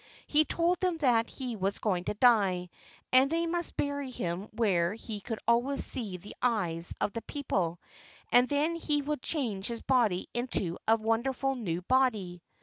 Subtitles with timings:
[0.25, 2.71] He told them that he was going to die,
[3.13, 7.79] and they must bury him where he could always see the eyes of the people,
[8.31, 12.41] and then he would change his body into a wonderful new body.